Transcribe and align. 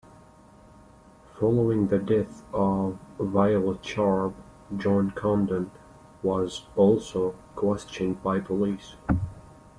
Following 1.39 1.85
the 1.89 1.99
death 1.99 2.41
of 2.55 2.97
Violet 3.19 3.85
Sharp, 3.85 4.33
John 4.75 5.11
Condon 5.11 5.69
was 6.23 6.65
also 6.75 7.35
questioned 7.55 8.23
by 8.23 8.39
police. 8.39 8.95